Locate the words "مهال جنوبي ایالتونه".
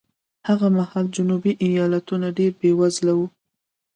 0.77-2.27